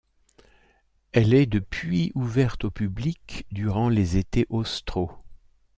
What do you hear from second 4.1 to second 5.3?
étés austraux.